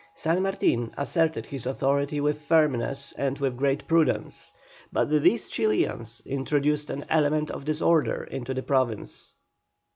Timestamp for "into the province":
8.23-9.35